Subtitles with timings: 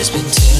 [0.00, 0.57] It's been two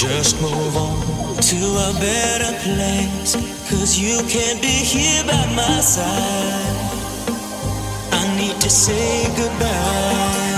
[0.00, 3.34] Just move on to a better place.
[3.68, 7.04] Cause you can't be here by my side.
[8.10, 10.56] I need to say goodbye.